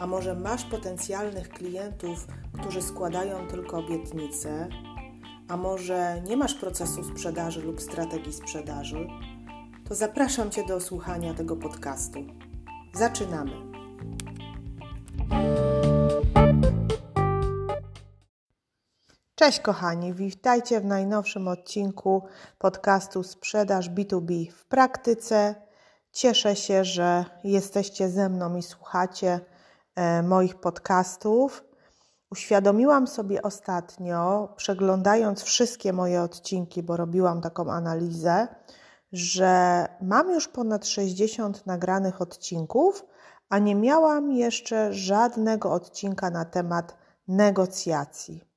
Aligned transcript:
a 0.00 0.06
może 0.06 0.34
masz 0.34 0.64
potencjalnych 0.64 1.48
klientów, 1.48 2.26
którzy 2.60 2.82
składają 2.82 3.48
tylko 3.48 3.78
obietnice, 3.78 4.68
a 5.48 5.56
może 5.56 6.22
nie 6.26 6.36
masz 6.36 6.54
procesu 6.54 7.04
sprzedaży 7.04 7.62
lub 7.62 7.80
strategii 7.80 8.32
sprzedaży, 8.32 9.08
to 9.88 9.94
zapraszam 9.94 10.50
Cię 10.50 10.66
do 10.66 10.80
słuchania 10.80 11.34
tego 11.34 11.56
podcastu. 11.56 12.18
Zaczynamy. 12.94 13.52
Cześć 19.34 19.60
kochani, 19.60 20.14
witajcie 20.14 20.80
w 20.80 20.84
najnowszym 20.84 21.48
odcinku 21.48 22.22
podcastu 22.58 23.22
Sprzedaż 23.22 23.90
B2B 23.90 24.50
w 24.50 24.64
praktyce. 24.64 25.54
Cieszę 26.12 26.56
się, 26.56 26.84
że 26.84 27.24
jesteście 27.44 28.08
ze 28.08 28.28
mną 28.28 28.56
i 28.56 28.62
słuchacie 28.62 29.40
moich 30.22 30.54
podcastów. 30.54 31.64
Uświadomiłam 32.30 33.06
sobie 33.06 33.42
ostatnio, 33.42 34.48
przeglądając 34.56 35.42
wszystkie 35.42 35.92
moje 35.92 36.22
odcinki, 36.22 36.82
bo 36.82 36.96
robiłam 36.96 37.40
taką 37.40 37.72
analizę, 37.72 38.48
że 39.12 39.86
mam 40.00 40.30
już 40.30 40.48
ponad 40.48 40.86
60 40.86 41.66
nagranych 41.66 42.20
odcinków, 42.20 43.04
a 43.48 43.58
nie 43.58 43.74
miałam 43.74 44.32
jeszcze 44.32 44.92
żadnego 44.92 45.72
odcinka 45.72 46.30
na 46.30 46.44
temat 46.44 46.96
negocjacji. 47.28 48.50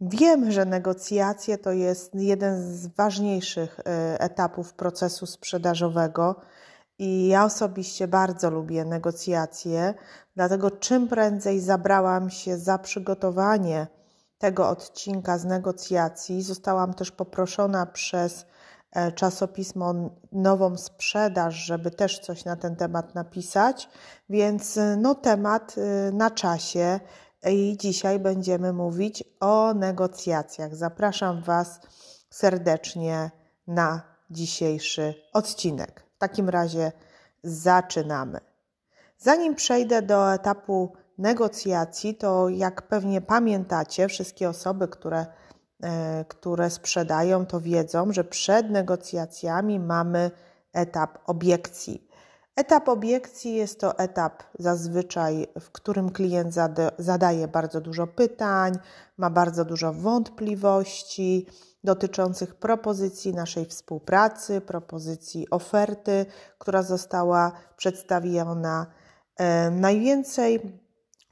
Wiem, 0.00 0.50
że 0.50 0.64
negocjacje 0.64 1.58
to 1.58 1.72
jest 1.72 2.14
jeden 2.14 2.74
z 2.74 2.86
ważniejszych 2.86 3.80
e, 3.80 4.20
etapów 4.20 4.74
procesu 4.74 5.26
sprzedażowego 5.26 6.40
i 6.98 7.28
ja 7.28 7.44
osobiście 7.44 8.08
bardzo 8.08 8.50
lubię 8.50 8.84
negocjacje, 8.84 9.94
dlatego 10.36 10.70
czym 10.70 11.08
prędzej 11.08 11.60
zabrałam 11.60 12.30
się 12.30 12.58
za 12.58 12.78
przygotowanie 12.78 13.86
tego 14.38 14.68
odcinka 14.68 15.38
z 15.38 15.44
negocjacji, 15.44 16.42
zostałam 16.42 16.94
też 16.94 17.10
poproszona 17.10 17.86
przez 17.86 18.46
e, 18.92 19.12
czasopismo 19.12 19.94
Nową 20.32 20.76
Sprzedaż, 20.76 21.54
żeby 21.54 21.90
też 21.90 22.18
coś 22.18 22.44
na 22.44 22.56
ten 22.56 22.76
temat 22.76 23.14
napisać, 23.14 23.88
więc 24.28 24.76
e, 24.76 24.96
no 24.96 25.14
temat 25.14 25.76
na 26.12 26.30
czasie 26.30 27.00
i 27.46 27.76
dzisiaj 27.80 28.18
będziemy 28.18 28.72
mówić 28.72 29.24
o 29.40 29.74
negocjacjach. 29.74 30.76
Zapraszam 30.76 31.42
Was 31.42 31.80
serdecznie 32.30 33.30
na 33.66 34.02
dzisiejszy 34.30 35.14
odcinek. 35.32 36.07
W 36.18 36.20
takim 36.20 36.48
razie 36.48 36.92
zaczynamy. 37.42 38.40
Zanim 39.18 39.54
przejdę 39.54 40.02
do 40.02 40.34
etapu 40.34 40.92
negocjacji, 41.18 42.14
to 42.14 42.48
jak 42.48 42.82
pewnie 42.82 43.20
pamiętacie, 43.20 44.08
wszystkie 44.08 44.48
osoby, 44.48 44.88
które, 44.88 45.26
e, 45.82 46.24
które 46.28 46.70
sprzedają, 46.70 47.46
to 47.46 47.60
wiedzą, 47.60 48.12
że 48.12 48.24
przed 48.24 48.70
negocjacjami 48.70 49.80
mamy 49.80 50.30
etap 50.72 51.18
obiekcji. 51.26 52.08
Etap 52.56 52.88
obiekcji 52.88 53.54
jest 53.54 53.80
to 53.80 53.98
etap 53.98 54.42
zazwyczaj, 54.58 55.46
w 55.60 55.70
którym 55.70 56.10
klient 56.10 56.54
zadaje 56.98 57.48
bardzo 57.48 57.80
dużo 57.80 58.06
pytań, 58.06 58.78
ma 59.16 59.30
bardzo 59.30 59.64
dużo 59.64 59.92
wątpliwości 59.92 61.46
dotyczących 61.84 62.54
propozycji 62.54 63.34
naszej 63.34 63.66
współpracy, 63.66 64.60
propozycji 64.60 65.50
oferty, 65.50 66.26
która 66.58 66.82
została 66.82 67.52
przedstawiona. 67.76 68.86
E, 69.36 69.70
najwięcej 69.70 70.80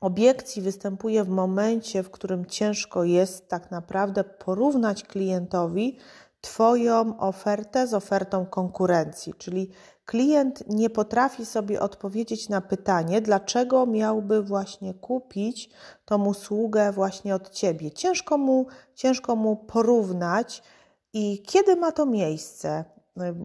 obiekcji 0.01 0.62
występuje 0.62 1.25
w 1.25 1.29
momencie, 1.29 2.03
w 2.03 2.11
którym 2.11 2.47
ciężko 2.47 3.05
jest 3.05 3.49
tak 3.49 3.71
naprawdę 3.71 4.25
porównać 4.25 5.03
klientowi 5.03 5.99
Twoją 6.41 7.19
ofertę 7.19 7.87
z 7.87 7.95
ofertą 7.95 8.47
konkurencji, 8.47 9.35
czyli 9.35 9.73
klient 10.06 10.65
nie 10.69 10.91
potrafi 10.91 11.47
sobie 11.47 11.81
odpowiedzieć 11.81 12.49
na 12.49 12.61
pytanie, 12.61 13.21
dlaczego 13.21 13.87
miałby 13.87 14.43
właśnie 14.43 14.94
kupić 14.94 15.71
tą 16.05 16.25
usługę 16.25 16.93
właśnie 16.93 17.34
od 17.34 17.50
Ciebie. 17.50 17.91
Ciężko 17.91 18.39
mu, 18.39 18.67
ciężko 18.94 19.37
mu 19.37 19.56
porównać 19.56 20.62
i 21.12 21.43
kiedy 21.43 21.77
ma 21.77 21.93
to 21.93 22.06
miejsce? 22.06 22.84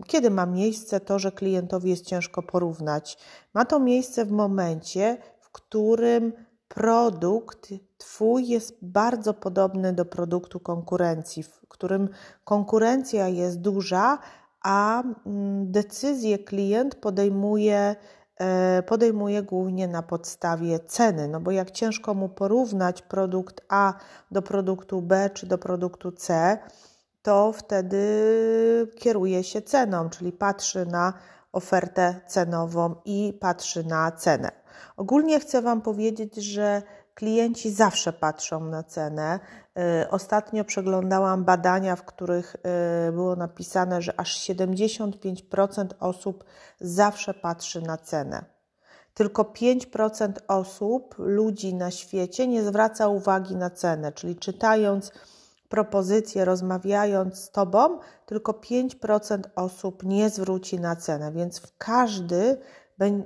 Kiedy 0.08 0.32
ma 0.32 0.46
miejsce 0.46 1.00
to, 1.00 1.20
że 1.20 1.32
klientowi 1.32 1.90
jest 1.90 2.06
ciężko 2.06 2.44
porównać? 2.44 3.18
Ma 3.54 3.66
to 3.66 3.80
miejsce 3.80 4.26
w 4.26 4.32
momencie, 4.32 5.18
w 5.40 5.52
którym 5.52 6.34
produkt 6.68 7.70
Twój 7.98 8.48
jest 8.48 8.78
bardzo 8.82 9.34
podobny 9.34 9.94
do 9.94 10.06
produktu 10.06 10.60
konkurencji, 10.60 11.44
w 11.44 11.62
którym 11.68 12.10
konkurencja 12.44 13.28
jest 13.28 13.62
duża, 13.62 14.20
a 14.62 15.04
mm, 15.04 15.72
decyzję 15.72 16.40
klient 16.40 16.96
podejmuje, 16.96 17.96
e, 18.40 18.84
podejmuje 18.84 19.44
głównie 19.44 19.88
na 19.88 20.02
podstawie 20.04 20.80
ceny. 20.80 21.28
No 21.28 21.40
bo 21.40 21.52
jak 21.52 21.72
ciężko 21.72 22.14
mu 22.14 22.30
porównać 22.30 23.02
produkt 23.02 23.62
A 23.70 23.94
do 24.32 24.42
produktu 24.42 25.02
B 25.02 25.30
czy 25.34 25.46
do 25.46 25.58
produktu 25.58 26.12
C, 26.12 26.58
to 27.22 27.52
wtedy 27.52 28.02
kieruje 28.96 29.44
się 29.44 29.62
ceną, 29.62 30.10
czyli 30.10 30.32
patrzy 30.32 30.86
na 30.86 31.14
ofertę 31.52 32.22
cenową 32.28 32.96
i 33.06 33.38
patrzy 33.40 33.84
na 33.84 34.12
cenę. 34.12 34.52
Ogólnie 34.98 35.40
chcę 35.40 35.62
Wam 35.62 35.82
powiedzieć, 35.82 36.36
że 36.36 36.82
klienci 37.22 37.72
zawsze 37.72 38.14
patrzą 38.14 38.66
na 38.66 38.84
cenę. 38.84 39.40
Y, 40.04 40.10
ostatnio 40.10 40.64
przeglądałam 40.66 41.44
badania, 41.44 41.96
w 41.96 42.04
których 42.04 42.56
y, 43.10 43.12
było 43.12 43.36
napisane, 43.36 44.02
że 44.02 44.20
aż 44.20 44.40
75% 44.40 45.88
osób 46.00 46.44
zawsze 46.80 47.34
patrzy 47.34 47.82
na 47.82 47.98
cenę. 47.98 48.46
Tylko 49.14 49.44
5% 49.44 50.32
osób, 50.48 51.16
ludzi 51.18 51.74
na 51.74 51.92
świecie 51.92 52.48
nie 52.48 52.64
zwraca 52.64 53.08
uwagi 53.08 53.56
na 53.56 53.70
cenę, 53.70 54.12
czyli 54.12 54.36
czytając 54.36 55.12
propozycję, 55.70 56.46
rozmawiając 56.46 57.40
z 57.40 57.52
Tobą, 57.52 58.00
tylko 58.26 58.52
5% 58.52 59.40
osób 59.56 60.04
nie 60.04 60.30
zwróci 60.30 60.80
na 60.80 60.96
cenę, 60.96 61.32
więc 61.32 61.62
każdy 61.78 62.58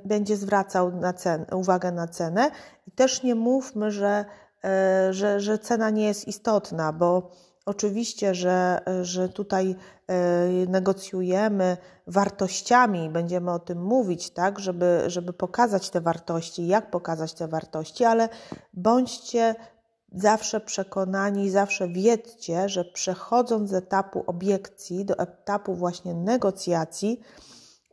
będzie 0.05 0.37
zwracał 0.37 0.91
na 0.91 1.13
uwagę 1.51 1.91
na 1.91 2.07
cenę 2.07 2.51
też 2.95 3.23
nie 3.23 3.35
mówmy, 3.35 3.91
że, 3.91 4.25
e, 4.63 5.13
że, 5.13 5.39
że 5.39 5.59
cena 5.59 5.89
nie 5.89 6.07
jest 6.07 6.27
istotna, 6.27 6.93
bo 6.93 7.31
oczywiście, 7.65 8.35
że, 8.35 8.81
że 9.01 9.29
tutaj 9.29 9.75
e, 10.07 10.15
negocjujemy 10.67 11.77
wartościami, 12.07 13.09
będziemy 13.09 13.51
o 13.51 13.59
tym 13.59 13.83
mówić, 13.83 14.29
tak, 14.29 14.59
żeby, 14.59 15.03
żeby 15.07 15.33
pokazać 15.33 15.89
te 15.89 16.01
wartości, 16.01 16.67
jak 16.67 16.91
pokazać 16.91 17.33
te 17.33 17.47
wartości, 17.47 18.05
ale 18.05 18.29
bądźcie 18.73 19.55
zawsze 20.15 20.61
przekonani, 20.61 21.49
zawsze 21.49 21.87
wiedzcie, 21.87 22.69
że 22.69 22.85
przechodząc 22.85 23.69
z 23.69 23.73
etapu 23.73 24.23
obiekcji 24.27 25.05
do 25.05 25.17
etapu 25.17 25.75
właśnie 25.75 26.13
negocjacji, 26.13 27.21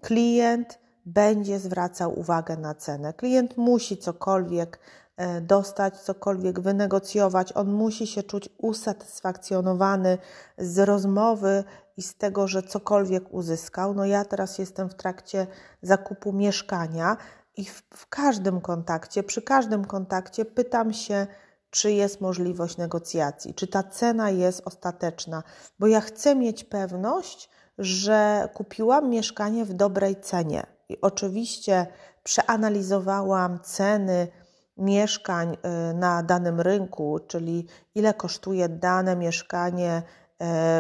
klient 0.00 0.81
będzie 1.06 1.58
zwracał 1.58 2.18
uwagę 2.18 2.56
na 2.56 2.74
cenę. 2.74 3.12
Klient 3.12 3.56
musi 3.56 3.96
cokolwiek 3.96 4.78
e, 5.16 5.40
dostać, 5.40 6.00
cokolwiek 6.00 6.60
wynegocjować, 6.60 7.52
on 7.52 7.72
musi 7.72 8.06
się 8.06 8.22
czuć 8.22 8.48
usatysfakcjonowany 8.58 10.18
z 10.58 10.78
rozmowy 10.78 11.64
i 11.96 12.02
z 12.02 12.14
tego, 12.14 12.48
że 12.48 12.62
cokolwiek 12.62 13.34
uzyskał. 13.34 13.94
No 13.94 14.04
ja 14.04 14.24
teraz 14.24 14.58
jestem 14.58 14.88
w 14.88 14.94
trakcie 14.94 15.46
zakupu 15.82 16.32
mieszkania 16.32 17.16
i 17.56 17.64
w, 17.64 17.82
w 17.94 18.08
każdym 18.08 18.60
kontakcie, 18.60 19.22
przy 19.22 19.42
każdym 19.42 19.84
kontakcie 19.84 20.44
pytam 20.44 20.92
się, 20.92 21.26
czy 21.70 21.92
jest 21.92 22.20
możliwość 22.20 22.76
negocjacji, 22.76 23.54
czy 23.54 23.66
ta 23.66 23.82
cena 23.82 24.30
jest 24.30 24.62
ostateczna, 24.64 25.42
bo 25.78 25.86
ja 25.86 26.00
chcę 26.00 26.36
mieć 26.36 26.64
pewność, 26.64 27.50
że 27.78 28.48
kupiłam 28.54 29.10
mieszkanie 29.10 29.64
w 29.64 29.72
dobrej 29.72 30.20
cenie. 30.20 30.66
I 30.92 31.00
oczywiście 31.00 31.86
przeanalizowałam 32.22 33.60
ceny 33.60 34.28
mieszkań 34.76 35.56
na 35.94 36.22
danym 36.22 36.60
rynku, 36.60 37.18
czyli 37.28 37.66
ile 37.94 38.14
kosztuje 38.14 38.68
dane 38.68 39.16
mieszkanie 39.16 40.02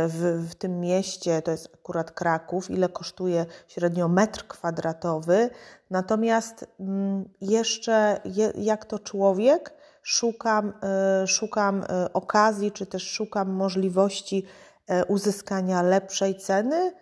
w, 0.08 0.46
w 0.50 0.54
tym 0.54 0.80
mieście, 0.80 1.42
to 1.42 1.50
jest 1.50 1.68
akurat 1.74 2.10
Kraków, 2.10 2.70
ile 2.70 2.88
kosztuje 2.88 3.46
średnio 3.68 4.08
metr 4.08 4.46
kwadratowy. 4.46 5.50
Natomiast 5.90 6.66
mm, 6.80 7.28
jeszcze 7.40 8.20
jak 8.54 8.84
to 8.84 8.98
człowiek, 8.98 9.74
szukam, 10.02 10.72
szukam 11.26 11.84
okazji, 12.12 12.72
czy 12.72 12.86
też 12.86 13.10
szukam 13.10 13.50
możliwości 13.50 14.46
uzyskania 15.08 15.82
lepszej 15.82 16.38
ceny 16.38 16.92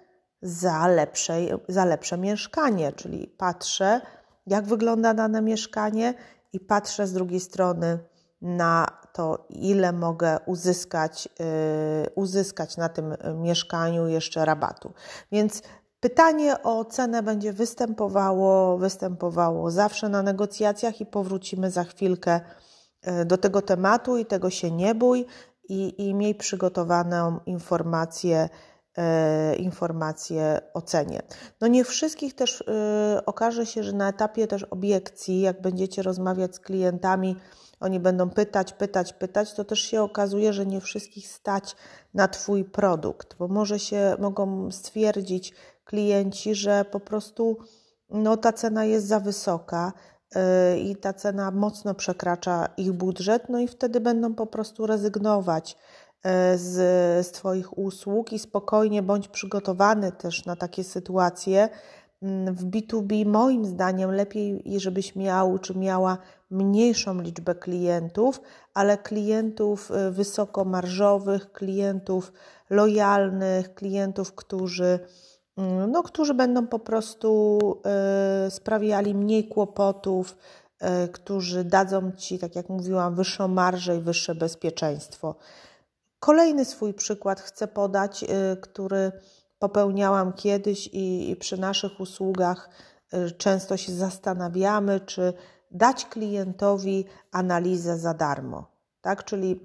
za, 0.42 0.86
lepszej, 0.86 1.50
za 1.68 1.84
lepsze 1.84 2.18
mieszkanie, 2.18 2.92
czyli 2.92 3.26
patrzę, 3.38 4.00
jak 4.46 4.64
wygląda 4.64 5.14
dane 5.14 5.42
mieszkanie 5.42 6.14
i 6.52 6.60
patrzę 6.60 7.06
z 7.06 7.12
drugiej 7.12 7.40
strony 7.40 7.98
na 8.42 8.86
to, 9.12 9.46
ile 9.48 9.92
mogę 9.92 10.38
uzyskać, 10.46 11.28
yy, 11.38 12.10
uzyskać 12.14 12.76
na 12.76 12.88
tym 12.88 13.14
mieszkaniu 13.34 14.08
jeszcze 14.08 14.44
rabatu. 14.44 14.92
Więc 15.32 15.62
pytanie 16.00 16.62
o 16.62 16.84
cenę 16.84 17.22
będzie 17.22 17.52
występowało, 17.52 18.78
występowało 18.78 19.70
zawsze 19.70 20.08
na 20.08 20.22
negocjacjach 20.22 21.00
i 21.00 21.06
powrócimy 21.06 21.70
za 21.70 21.84
chwilkę 21.84 22.40
yy, 23.06 23.24
do 23.24 23.38
tego 23.38 23.62
tematu 23.62 24.16
i 24.16 24.26
tego 24.26 24.50
się 24.50 24.70
nie 24.70 24.94
bój 24.94 25.26
i, 25.68 26.08
i 26.08 26.14
miej 26.14 26.34
przygotowaną 26.34 27.40
informację 27.46 28.48
informacje 29.58 30.60
o 30.74 30.82
cenie. 30.82 31.22
No 31.60 31.66
nie 31.66 31.84
wszystkich 31.84 32.34
też 32.34 32.64
e, 32.68 33.22
okaże 33.26 33.66
się, 33.66 33.82
że 33.82 33.92
na 33.92 34.08
etapie 34.08 34.46
też 34.46 34.62
obiekcji, 34.62 35.40
jak 35.40 35.62
będziecie 35.62 36.02
rozmawiać 36.02 36.54
z 36.54 36.60
klientami, 36.60 37.36
oni 37.80 38.00
będą 38.00 38.30
pytać, 38.30 38.72
pytać, 38.72 39.12
pytać, 39.12 39.54
to 39.54 39.64
też 39.64 39.80
się 39.80 40.02
okazuje, 40.02 40.52
że 40.52 40.66
nie 40.66 40.80
wszystkich 40.80 41.28
stać 41.28 41.76
na 42.14 42.28
Twój 42.28 42.64
produkt, 42.64 43.36
bo 43.38 43.48
może 43.48 43.78
się 43.78 44.16
mogą 44.18 44.70
stwierdzić 44.72 45.54
klienci, 45.84 46.54
że 46.54 46.84
po 46.84 47.00
prostu 47.00 47.58
no, 48.10 48.36
ta 48.36 48.52
cena 48.52 48.84
jest 48.84 49.06
za 49.06 49.20
wysoka 49.20 49.92
e, 50.34 50.78
i 50.78 50.96
ta 50.96 51.12
cena 51.12 51.50
mocno 51.50 51.94
przekracza 51.94 52.68
ich 52.76 52.92
budżet, 52.92 53.48
no 53.48 53.58
i 53.58 53.68
wtedy 53.68 54.00
będą 54.00 54.34
po 54.34 54.46
prostu 54.46 54.86
rezygnować 54.86 55.76
E, 55.76 56.09
z, 56.56 57.26
z 57.26 57.30
Twoich 57.30 57.78
usług 57.78 58.32
i 58.32 58.38
spokojnie 58.38 59.02
bądź 59.02 59.28
przygotowany 59.28 60.12
też 60.12 60.44
na 60.44 60.56
takie 60.56 60.84
sytuacje. 60.84 61.68
Mm, 62.22 62.54
w 62.54 62.64
B2B 62.64 63.26
moim 63.26 63.64
zdaniem 63.64 64.10
lepiej, 64.10 64.62
żebyś 64.76 65.16
miał 65.16 65.58
czy 65.58 65.78
miała 65.78 66.18
mniejszą 66.50 67.20
liczbę 67.20 67.54
klientów, 67.54 68.40
ale 68.74 68.98
klientów 68.98 69.90
e, 69.90 70.10
wysokomarżowych, 70.10 71.52
klientów 71.52 72.32
lojalnych, 72.70 73.74
klientów, 73.74 74.34
którzy, 74.34 74.98
mm, 75.56 75.90
no, 75.90 76.02
którzy 76.02 76.34
będą 76.34 76.66
po 76.66 76.78
prostu 76.78 77.58
y, 78.46 78.50
sprawiali 78.50 79.14
mniej 79.14 79.48
kłopotów, 79.48 80.36
którzy 81.12 81.64
dadzą 81.64 82.12
Ci, 82.12 82.38
tak 82.38 82.56
jak 82.56 82.68
mówiłam, 82.68 83.14
wyższą 83.14 83.48
marżę 83.48 83.96
i 83.96 84.00
wyższe 84.00 84.34
bezpieczeństwo. 84.34 85.34
Kolejny 86.20 86.64
swój 86.64 86.94
przykład 86.94 87.40
chcę 87.40 87.68
podać, 87.68 88.22
y, 88.22 88.26
który 88.60 89.12
popełniałam 89.58 90.32
kiedyś 90.32 90.88
i 90.92 91.36
przy 91.40 91.60
naszych 91.60 92.00
usługach 92.00 92.70
y, 93.14 93.30
często 93.30 93.76
się 93.76 93.92
zastanawiamy, 93.92 95.00
czy 95.00 95.32
dać 95.70 96.06
klientowi 96.06 97.04
analizę 97.32 97.98
za 97.98 98.14
darmo. 98.14 98.70
Tak? 99.00 99.24
Czyli 99.24 99.60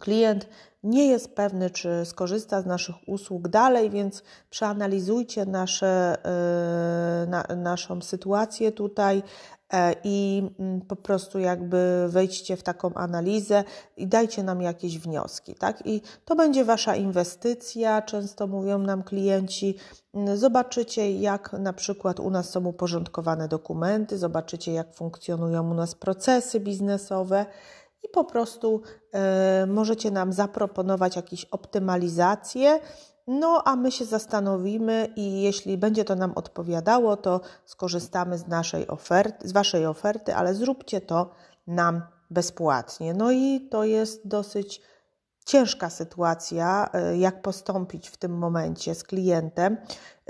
klient 0.00 0.48
nie 0.82 1.06
jest 1.06 1.34
pewny, 1.34 1.70
czy 1.70 2.02
skorzysta 2.04 2.62
z 2.62 2.66
naszych 2.66 3.08
usług 3.08 3.48
dalej, 3.48 3.90
więc 3.90 4.22
przeanalizujcie 4.50 5.46
nasze, 5.46 6.16
y, 7.24 7.26
na, 7.26 7.44
naszą 7.56 8.02
sytuację 8.02 8.72
tutaj, 8.72 9.22
E, 9.72 9.94
i 10.04 10.42
mm, 10.58 10.80
po 10.80 10.96
prostu 10.96 11.38
jakby 11.38 12.06
wejdźcie 12.08 12.56
w 12.56 12.62
taką 12.62 12.94
analizę 12.94 13.64
i 13.96 14.06
dajcie 14.06 14.42
nam 14.42 14.62
jakieś 14.62 14.98
wnioski, 14.98 15.54
tak? 15.54 15.86
I 15.86 16.02
to 16.24 16.36
będzie 16.36 16.64
wasza 16.64 16.96
inwestycja, 16.96 18.02
często 18.02 18.46
mówią 18.46 18.78
nam 18.78 19.02
klienci, 19.02 19.76
mm, 20.14 20.36
zobaczycie 20.36 21.12
jak 21.12 21.52
na 21.52 21.72
przykład 21.72 22.20
u 22.20 22.30
nas 22.30 22.50
są 22.50 22.66
uporządkowane 22.66 23.48
dokumenty, 23.48 24.18
zobaczycie 24.18 24.72
jak 24.72 24.94
funkcjonują 24.94 25.70
u 25.70 25.74
nas 25.74 25.94
procesy 25.94 26.60
biznesowe 26.60 27.46
i 28.02 28.08
po 28.08 28.24
prostu 28.24 28.82
y, 29.62 29.66
możecie 29.66 30.10
nam 30.10 30.32
zaproponować 30.32 31.16
jakieś 31.16 31.44
optymalizacje, 31.44 32.80
no, 33.26 33.62
a 33.64 33.76
my 33.76 33.92
się 33.92 34.04
zastanowimy 34.04 35.08
i 35.16 35.42
jeśli 35.42 35.78
będzie 35.78 36.04
to 36.04 36.14
nam 36.14 36.32
odpowiadało, 36.34 37.16
to 37.16 37.40
skorzystamy 37.64 38.38
z 38.38 38.46
naszej 38.46 38.88
oferty, 38.88 39.48
z 39.48 39.52
Waszej 39.52 39.86
oferty, 39.86 40.34
ale 40.34 40.54
zróbcie 40.54 41.00
to 41.00 41.30
nam 41.66 42.02
bezpłatnie. 42.30 43.14
No 43.14 43.32
i 43.32 43.68
to 43.70 43.84
jest 43.84 44.28
dosyć 44.28 44.82
ciężka 45.44 45.90
sytuacja, 45.90 46.90
y, 47.12 47.18
jak 47.18 47.42
postąpić 47.42 48.08
w 48.08 48.16
tym 48.16 48.38
momencie 48.38 48.94
z 48.94 49.04
klientem. 49.04 49.76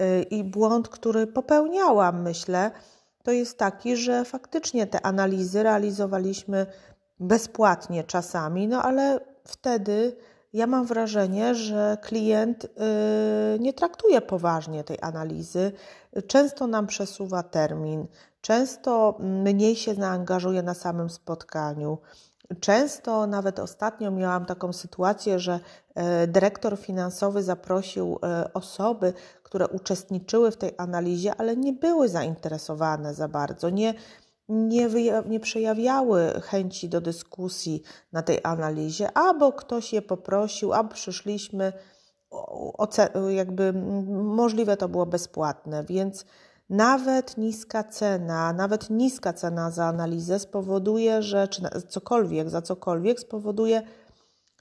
Y, 0.01 0.23
I 0.23 0.45
błąd, 0.45 0.89
który 0.89 1.27
popełniałam, 1.27 2.23
myślę, 2.23 2.71
to 3.23 3.31
jest 3.31 3.59
taki, 3.59 3.97
że 3.97 4.25
faktycznie 4.25 4.87
te 4.87 5.07
analizy 5.07 5.63
realizowaliśmy 5.63 6.67
bezpłatnie 7.21 8.05
czasami, 8.05 8.69
no 8.69 8.83
ale 8.83 9.21
wtedy 9.45 10.17
ja 10.53 10.67
mam 10.67 10.87
wrażenie, 10.87 11.55
że 11.55 11.99
klient 12.03 12.65
y, 12.65 12.69
nie 13.61 13.73
traktuje 13.73 14.21
poważnie 14.21 14.85
tej 14.85 14.99
analizy, 15.01 15.73
często 16.27 16.67
nam 16.67 16.87
przesuwa 16.87 17.43
termin, 17.43 18.07
często 18.41 19.17
mniej 19.21 19.77
się 19.77 19.95
zaangażuje 19.95 20.63
na 20.63 20.75
samym 20.75 21.11
spotkaniu. 21.11 21.99
Często, 22.61 23.27
nawet 23.27 23.59
ostatnio 23.59 24.11
miałam 24.11 24.47
taką 24.47 24.73
sytuację, 24.73 25.39
że 25.39 25.61
y, 26.23 26.27
dyrektor 26.27 26.79
finansowy 26.79 27.43
zaprosił 27.43 28.19
y, 28.47 28.53
osoby, 28.53 29.13
które 29.43 29.69
uczestniczyły 29.69 30.51
w 30.51 30.57
tej 30.57 30.73
analizie, 30.79 31.35
ale 31.39 31.57
nie 31.57 31.73
były 31.73 32.09
zainteresowane 32.09 33.15
za 33.15 33.29
bardzo, 33.29 33.71
nie, 33.71 33.95
nie, 34.49 34.89
nie 35.29 35.41
przejawiały 35.41 36.41
chęci 36.41 36.89
do 36.89 37.01
dyskusji 37.01 37.83
na 38.13 38.23
tej 38.23 38.41
analizie, 38.43 39.13
albo 39.13 39.53
ktoś 39.53 39.93
je 39.93 40.03
poprosił, 40.03 40.73
albo 40.73 40.95
przyszliśmy, 40.95 41.73
jakby 43.29 43.73
możliwe 44.13 44.77
to 44.77 44.89
było 44.89 45.07
bezpłatne, 45.07 45.85
więc 45.85 46.25
nawet 46.71 47.37
niska 47.39 47.85
cena, 47.85 48.53
nawet 48.53 48.91
niska 48.91 49.33
cena 49.33 49.71
za 49.71 49.85
analizę 49.85 50.39
spowoduje, 50.39 51.23
że 51.23 51.49
czy 51.49 51.63
cokolwiek, 51.89 52.51
za 52.51 52.63
cokolwiek 52.63 53.21
spowoduje, 53.21 53.83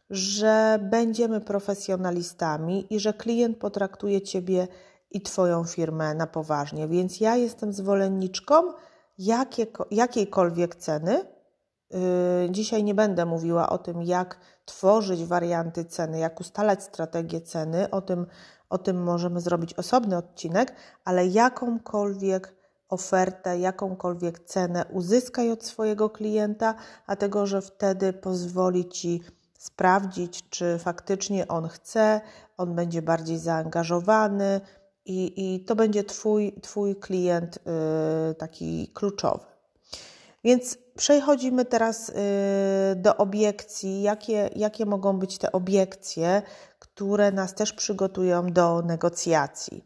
że 0.10 0.80
będziemy 0.92 1.42
profesjonalistami 1.42 2.94
i 2.94 3.00
że 3.00 3.14
klient 3.14 3.58
potraktuje 3.58 4.22
Ciebie 4.22 4.68
i 5.12 5.22
Twoją 5.22 5.64
firmę 5.64 6.16
na 6.16 6.28
poważnie. 6.28 6.88
Więc 6.88 7.20
ja 7.20 7.36
jestem 7.36 7.74
zwolenniczką, 7.74 8.74
jakie, 9.26 9.68
jakiejkolwiek 9.92 10.76
ceny. 10.76 11.26
Y, 12.46 12.50
dzisiaj 12.52 12.84
nie 12.84 12.96
będę 12.96 13.26
mówiła 13.26 13.70
o 13.70 13.78
tym, 13.78 14.04
jak 14.04 14.40
tworzyć 14.66 15.26
warianty 15.26 15.86
ceny, 15.86 16.20
jak 16.20 16.40
ustalać 16.40 16.84
strategię 16.84 17.42
ceny. 17.42 17.90
O 17.90 18.02
tym, 18.02 18.26
o 18.70 18.78
tym 18.78 19.04
możemy 19.04 19.42
zrobić 19.42 19.74
osobny 19.74 20.18
odcinek, 20.18 20.76
ale 21.06 21.28
jakąkolwiek 21.28 22.56
ofertę, 22.90 23.60
jakąkolwiek 23.60 24.40
cenę 24.40 24.86
uzyskaj 24.90 25.52
od 25.52 25.66
swojego 25.66 26.10
klienta, 26.10 26.76
a 27.08 27.16
tego, 27.16 27.48
że 27.48 27.62
wtedy 27.62 28.14
pozwoli 28.14 28.90
ci 28.90 29.22
sprawdzić, 29.58 30.50
czy 30.50 30.80
faktycznie 30.80 31.48
on 31.48 31.68
chce, 31.68 32.22
on 32.58 32.76
będzie 32.76 33.02
bardziej 33.02 33.40
zaangażowany, 33.40 34.62
i, 35.06 35.34
i 35.56 35.66
to 35.66 35.76
będzie 35.76 36.04
Twój, 36.04 36.54
twój 36.62 36.96
klient 36.96 37.58
y, 37.58 38.36
taki 38.36 38.92
kluczowy. 38.94 39.46
Więc 40.44 40.78
przechodzimy 40.98 41.62
y, 41.62 41.66
do 42.96 43.18
obiekcji. 43.18 44.02
Jakie, 44.02 44.50
jakie 44.56 44.86
mogą 44.86 45.20
być 45.20 45.38
te 45.38 45.52
obiekcje, 45.52 46.42
które 46.80 47.32
nas 47.32 47.56
też 47.56 47.74
przygotują 47.74 48.48
do 48.48 48.82
negocjacji? 48.82 49.86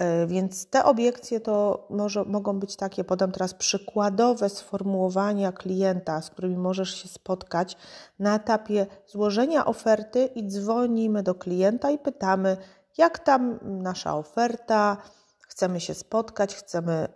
Y, 0.00 0.26
więc 0.26 0.66
te 0.66 0.84
obiekcje 0.84 1.40
to 1.40 1.86
może, 1.90 2.24
mogą 2.24 2.60
być 2.60 2.76
takie, 2.76 3.04
podam 3.04 3.32
teraz 3.32 3.54
przykładowe 3.54 4.48
sformułowania 4.48 5.52
klienta, 5.52 6.22
z 6.22 6.30
którymi 6.30 6.56
możesz 6.56 7.02
się 7.02 7.08
spotkać 7.08 7.76
na 8.18 8.36
etapie 8.36 8.86
złożenia 9.06 9.64
oferty 9.64 10.24
i 10.24 10.48
dzwonimy 10.48 11.22
do 11.22 11.34
klienta 11.34 11.90
i 11.90 11.98
pytamy, 11.98 12.56
jak 12.98 13.18
tam 13.18 13.58
nasza 13.62 14.16
oferta, 14.16 14.96
chcemy 15.40 15.80
się 15.80 15.94
spotkać, 15.94 16.54
chcemy, 16.54 17.08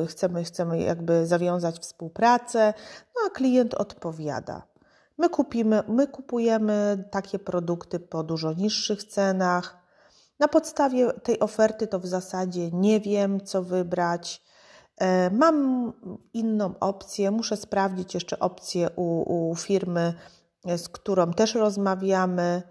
yy, 0.00 0.06
chcemy, 0.06 0.44
chcemy 0.44 0.80
jakby 0.80 1.26
zawiązać 1.26 1.78
współpracę, 1.78 2.74
no 3.14 3.20
a 3.26 3.30
klient 3.30 3.74
odpowiada. 3.74 4.62
My, 5.18 5.28
kupimy, 5.28 5.82
my 5.88 6.06
kupujemy 6.06 7.04
takie 7.10 7.38
produkty 7.38 8.00
po 8.00 8.22
dużo 8.22 8.52
niższych 8.52 9.04
cenach. 9.04 9.78
Na 10.38 10.48
podstawie 10.48 11.12
tej 11.12 11.40
oferty 11.40 11.86
to 11.86 11.98
w 11.98 12.06
zasadzie 12.06 12.70
nie 12.70 13.00
wiem, 13.00 13.40
co 13.40 13.62
wybrać. 13.62 14.42
E, 14.98 15.30
mam 15.30 15.92
inną 16.32 16.74
opcję, 16.80 17.30
muszę 17.30 17.56
sprawdzić 17.56 18.14
jeszcze 18.14 18.38
opcję 18.38 18.88
u, 18.96 19.50
u 19.50 19.56
firmy, 19.56 20.14
z 20.76 20.88
którą 20.88 21.32
też 21.32 21.54
rozmawiamy. 21.54 22.62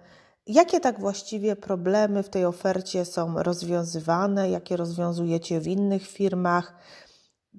Jakie 0.48 0.80
tak 0.80 1.00
właściwie 1.00 1.56
problemy 1.56 2.24
w 2.24 2.30
tej 2.30 2.46
ofercie 2.46 3.06
są 3.06 3.44
rozwiązywane, 3.44 4.50
jakie 4.50 4.78
rozwiązujecie 4.78 5.60
w 5.60 5.68
innych 5.68 6.08
firmach? 6.08 6.74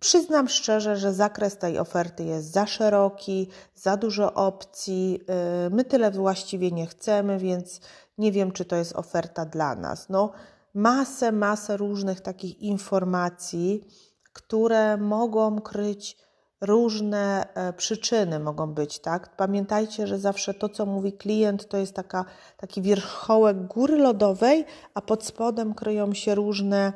Przyznam 0.00 0.49
szczerze, 0.49 0.97
że 0.97 1.12
zakres 1.14 1.59
tej 1.59 1.79
oferty 1.79 2.25
jest 2.25 2.53
za 2.53 2.67
szeroki, 2.67 3.49
za 3.75 3.97
dużo 3.97 4.35
opcji. 4.35 5.21
Y, 5.67 5.71
my 5.71 5.85
tyle 5.85 6.11
właściwie 6.11 6.71
nie 6.71 6.87
chcemy, 6.87 7.38
więc 7.38 7.81
nie 8.19 8.33
wiem, 8.33 8.53
czy 8.53 8.64
to 8.64 8.76
jest 8.76 8.97
oferta 8.97 9.45
dla 9.47 9.75
nas. 9.75 10.09
No, 10.09 10.33
masę, 10.75 11.33
masę 11.33 11.76
różnych 11.76 12.21
takich 12.21 12.61
informacji, 12.61 13.88
które 14.33 14.97
mogą 14.97 15.61
kryć 15.61 16.24
różne 16.64 17.47
e, 17.54 17.73
przyczyny 17.73 18.40
mogą 18.40 18.75
być, 18.75 18.99
tak? 18.99 19.37
Pamiętajcie, 19.37 20.06
że 20.06 20.18
zawsze 20.18 20.54
to, 20.54 20.68
co 20.68 20.87
mówi 20.87 21.12
klient, 21.12 21.68
to 21.68 21.76
jest 21.76 21.94
taka, 21.94 22.25
taki 22.56 22.83
wierzchołek 22.83 23.66
góry 23.66 23.99
lodowej, 23.99 24.64
a 24.94 25.00
pod 25.00 25.25
spodem 25.25 25.75
kryją 25.75 26.14
się 26.14 26.35
różne, 26.35 26.92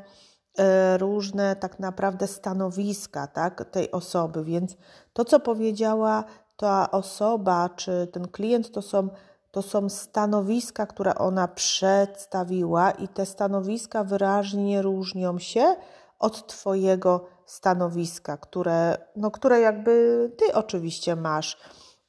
e, 0.59 0.99
różne 0.99 1.57
tak 1.57 1.79
naprawdę 1.79 2.27
stanowiska, 2.27 3.27
tak? 3.27 3.65
Tej 3.71 3.91
osoby, 3.91 4.45
więc 4.45 4.77
to, 5.13 5.25
co 5.25 5.41
powiedziała 5.41 6.25
ta 6.57 6.91
osoba, 6.91 7.69
czy 7.69 8.09
ten 8.13 8.29
klient, 8.29 8.71
to 8.71 8.83
są 8.83 9.09
to 9.51 9.63
są 9.63 9.89
stanowiska, 9.89 10.87
które 10.87 11.15
ona 11.15 11.49
przedstawiła, 11.49 12.91
i 12.91 13.09
te 13.09 13.27
stanowiska 13.27 14.05
wyraźnie 14.05 14.83
różnią 14.83 15.39
się 15.39 15.77
od 16.19 16.47
Twojego 16.47 17.38
stanowiska, 17.49 18.37
które, 18.37 18.99
no, 19.17 19.31
które 19.31 19.61
jakby 19.61 20.31
Ty 20.37 20.55
oczywiście 20.55 21.17
masz. 21.17 21.59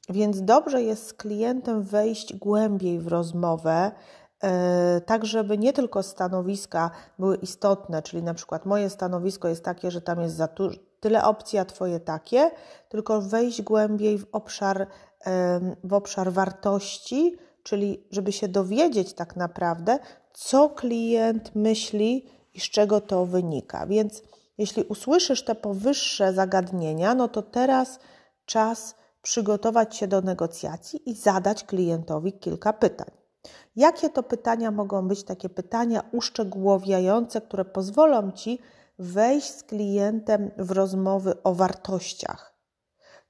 Więc 0.08 0.42
dobrze 0.42 0.82
jest 0.82 1.06
z 1.06 1.12
klientem 1.12 1.82
wejść 1.82 2.36
głębiej 2.36 2.98
w 2.98 3.06
rozmowę, 3.06 3.92
e, 4.42 5.00
tak 5.00 5.24
żeby 5.24 5.58
nie 5.58 5.72
tylko 5.72 6.02
stanowiska 6.02 6.90
były 7.18 7.36
istotne, 7.36 8.02
czyli 8.02 8.22
na 8.22 8.34
przykład 8.34 8.66
moje 8.66 8.90
stanowisko 8.90 9.48
jest 9.48 9.64
takie, 9.64 9.90
że 9.90 10.00
tam 10.00 10.20
jest 10.20 10.36
za 10.36 10.48
tu, 10.48 10.70
tyle 11.00 11.24
opcji, 11.24 11.58
a 11.58 11.64
Twoje 11.64 12.00
takie, 12.00 12.50
tylko 12.88 13.20
wejść 13.20 13.62
głębiej 13.62 14.18
w 14.18 14.26
obszar, 14.32 14.86
w 15.84 15.92
obszar 15.92 16.32
wartości, 16.32 17.36
czyli 17.62 18.06
żeby 18.10 18.32
się 18.32 18.48
dowiedzieć 18.48 19.14
tak 19.14 19.36
naprawdę, 19.36 19.98
co 20.32 20.68
klient 20.68 21.54
myśli 21.54 22.26
i 22.54 22.60
z 22.60 22.62
czego 22.62 23.00
to 23.00 23.26
wynika. 23.26 23.86
Więc 23.86 24.22
jeśli 24.60 24.84
usłyszysz 24.84 25.44
te 25.44 25.54
powyższe 25.54 26.32
zagadnienia, 26.32 27.14
no 27.14 27.28
to 27.28 27.42
teraz 27.42 27.98
czas 28.44 28.94
przygotować 29.22 29.96
się 29.96 30.08
do 30.08 30.20
negocjacji 30.20 31.10
i 31.10 31.14
zadać 31.14 31.64
klientowi 31.64 32.32
kilka 32.32 32.72
pytań. 32.72 33.10
Jakie 33.76 34.10
to 34.10 34.22
pytania 34.22 34.70
mogą 34.70 35.08
być? 35.08 35.24
Takie 35.24 35.48
pytania 35.48 36.02
uszczegółowiające, 36.12 37.40
które 37.40 37.64
pozwolą 37.64 38.32
ci 38.32 38.58
wejść 38.98 39.54
z 39.54 39.62
klientem 39.62 40.50
w 40.58 40.70
rozmowy 40.70 41.42
o 41.42 41.54
wartościach. 41.54 42.49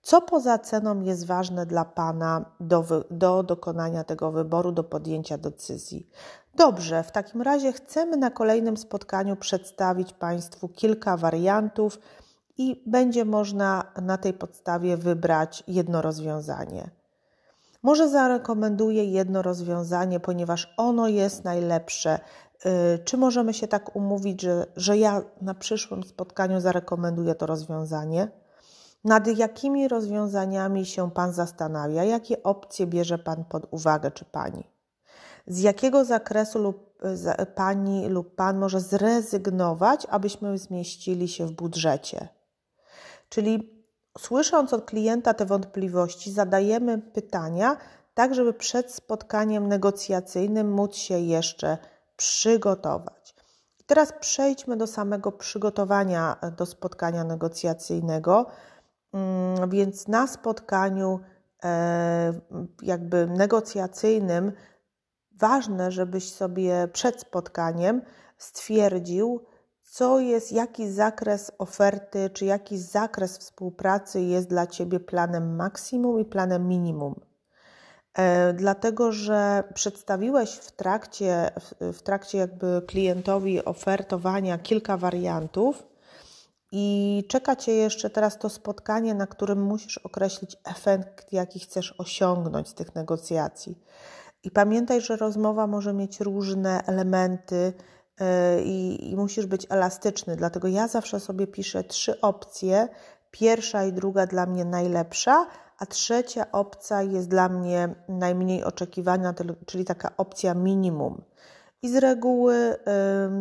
Co 0.02 0.20
poza 0.20 0.58
ceną 0.58 1.00
jest 1.00 1.26
ważne 1.26 1.66
dla 1.66 1.84
Pana 1.84 2.44
do, 2.60 2.84
do 3.10 3.42
dokonania 3.42 4.04
tego 4.04 4.30
wyboru, 4.30 4.72
do 4.72 4.84
podjęcia 4.84 5.38
decyzji? 5.38 6.08
Dobrze, 6.54 7.02
w 7.02 7.12
takim 7.12 7.42
razie 7.42 7.72
chcemy 7.72 8.16
na 8.16 8.30
kolejnym 8.30 8.76
spotkaniu 8.76 9.36
przedstawić 9.36 10.12
Państwu 10.12 10.68
kilka 10.68 11.16
wariantów 11.16 11.98
i 12.58 12.82
będzie 12.86 13.24
można 13.24 13.92
na 14.02 14.18
tej 14.18 14.32
podstawie 14.32 14.96
wybrać 14.96 15.64
jedno 15.68 16.02
rozwiązanie. 16.02 16.90
Może 17.82 18.08
zarekomenduję 18.08 19.04
jedno 19.04 19.42
rozwiązanie, 19.42 20.20
ponieważ 20.20 20.74
ono 20.76 21.08
jest 21.08 21.44
najlepsze. 21.44 22.18
Y, 22.66 22.98
czy 23.04 23.16
możemy 23.16 23.54
się 23.54 23.68
tak 23.68 23.96
umówić, 23.96 24.42
że, 24.42 24.66
że 24.76 24.98
ja 24.98 25.22
na 25.40 25.54
przyszłym 25.54 26.02
spotkaniu 26.02 26.60
zarekomenduję 26.60 27.34
to 27.34 27.46
rozwiązanie? 27.46 28.28
Nad 29.04 29.26
jakimi 29.26 29.88
rozwiązaniami 29.88 30.86
się 30.86 31.10
Pan 31.10 31.32
zastanawia? 31.32 32.04
Jakie 32.04 32.42
opcje 32.42 32.86
bierze 32.86 33.18
Pan 33.18 33.44
pod 33.44 33.66
uwagę, 33.70 34.10
czy 34.10 34.24
Pani? 34.24 34.64
z 35.46 35.58
jakiego 35.58 36.04
zakresu 36.04 36.58
lub 36.58 36.90
pani 37.54 38.08
lub 38.08 38.34
pan 38.34 38.58
może 38.58 38.80
zrezygnować, 38.80 40.06
abyśmy 40.10 40.58
zmieścili 40.58 41.28
się 41.28 41.46
w 41.46 41.52
budżecie. 41.52 42.28
Czyli 43.28 43.82
słysząc 44.18 44.72
od 44.72 44.84
klienta 44.84 45.34
te 45.34 45.46
wątpliwości, 45.46 46.32
zadajemy 46.32 46.98
pytania, 46.98 47.76
tak 48.14 48.34
żeby 48.34 48.52
przed 48.52 48.94
spotkaniem 48.94 49.68
negocjacyjnym 49.68 50.72
móc 50.72 50.96
się 50.96 51.18
jeszcze 51.18 51.78
przygotować. 52.16 53.34
I 53.80 53.84
teraz 53.84 54.12
przejdźmy 54.20 54.76
do 54.76 54.86
samego 54.86 55.32
przygotowania 55.32 56.36
do 56.56 56.66
spotkania 56.66 57.24
negocjacyjnego. 57.24 58.46
Mm, 59.12 59.70
więc 59.70 60.08
na 60.08 60.26
spotkaniu 60.26 61.20
e, 61.64 62.32
jakby 62.82 63.26
negocjacyjnym 63.26 64.52
ważne, 65.32 65.90
żebyś 65.90 66.32
sobie 66.32 66.88
przed 66.92 67.20
spotkaniem 67.20 68.02
stwierdził, 68.38 69.44
co 69.82 70.20
jest, 70.20 70.52
jaki 70.52 70.90
zakres 70.90 71.52
oferty, 71.58 72.30
czy 72.30 72.44
jaki 72.44 72.78
zakres 72.78 73.38
współpracy 73.38 74.20
jest 74.20 74.48
dla 74.48 74.66
Ciebie 74.66 75.00
planem 75.00 75.56
maksimum 75.56 76.20
i 76.20 76.24
planem 76.24 76.68
minimum. 76.68 77.20
E, 78.14 78.52
dlatego, 78.52 79.12
że 79.12 79.64
przedstawiłeś 79.74 80.50
w 80.50 80.72
trakcie, 80.72 81.50
w, 81.80 82.02
trakcie 82.02 82.38
jakby 82.38 82.82
klientowi 82.86 83.64
ofertowania 83.64 84.58
kilka 84.58 84.96
wariantów 84.96 85.89
i 86.72 87.24
czeka 87.28 87.56
Cię 87.56 87.72
jeszcze 87.72 88.10
teraz 88.10 88.38
to 88.38 88.48
spotkanie, 88.48 89.14
na 89.14 89.26
którym 89.26 89.62
musisz 89.62 89.98
określić 89.98 90.56
efekt, 90.64 91.32
jaki 91.32 91.60
chcesz 91.60 91.94
osiągnąć 91.98 92.68
z 92.68 92.74
tych 92.74 92.94
negocjacji. 92.94 93.78
I 94.42 94.50
pamiętaj, 94.50 95.00
że 95.00 95.16
rozmowa 95.16 95.66
może 95.66 95.92
mieć 95.92 96.20
różne 96.20 96.82
elementy 96.86 97.72
e, 98.20 98.62
i, 98.62 99.10
i, 99.10 99.16
musisz 99.16 99.46
być 99.46 99.66
elastyczny. 99.70 100.36
Dlatego 100.36 100.68
ja 100.68 100.88
zawsze 100.88 101.20
sobie 101.20 101.46
piszę 101.46 101.84
trzy 101.84 102.20
opcje. 102.20 102.88
Pierwsza 103.30 103.84
i 103.84 103.92
druga 103.92 104.26
dla 104.26 104.46
mnie 104.46 104.64
najlepsza, 104.64 105.46
a 105.78 105.86
trzecia 105.86 106.52
opcja 106.52 107.02
jest 107.02 107.28
dla 107.28 107.48
mnie 107.48 107.94
najmniej 108.08 108.64
oczekiwana, 108.64 109.34
czyli 109.66 109.84
taka 109.84 110.10
opcja 110.16 110.54
minimum. 110.54 111.22
I 111.82 111.88
z 111.88 111.96
reguły 111.96 112.76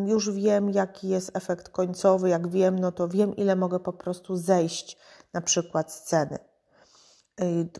już 0.05 0.31
wiem, 0.31 0.69
jaki 0.69 1.09
jest 1.09 1.37
efekt 1.37 1.69
końcowy. 1.69 2.29
Jak 2.29 2.47
wiem, 2.47 2.79
no 2.79 2.91
to 2.91 3.07
wiem, 3.07 3.35
ile 3.35 3.55
mogę 3.55 3.79
po 3.79 3.93
prostu 3.93 4.35
zejść 4.35 4.97
na 5.33 5.41
przykład 5.41 5.91
z 5.91 6.03
ceny. 6.03 6.37